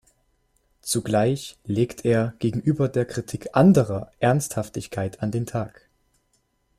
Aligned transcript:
Zugleich 0.81 1.59
legt 1.63 2.05
er 2.05 2.33
gegenüber 2.39 2.89
der 2.89 3.05
Kritik 3.05 3.49
anderer 3.53 4.11
Ernsthaftigkeit 4.19 5.21
an 5.21 5.29
den 5.29 5.45
Tag. 5.45 5.89